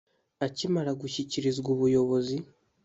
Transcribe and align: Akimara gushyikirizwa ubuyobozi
Akimara 0.45 0.91
gushyikirizwa 1.01 1.67
ubuyobozi 1.75 2.37